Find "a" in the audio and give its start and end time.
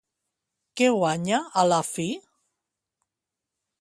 1.63-1.67